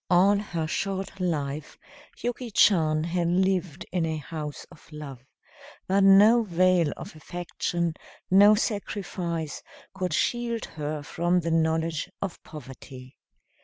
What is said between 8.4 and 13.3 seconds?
sacrifice, could shield her from the knowledge of poverty.